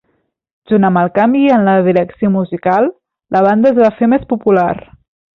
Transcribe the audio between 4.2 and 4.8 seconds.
popular.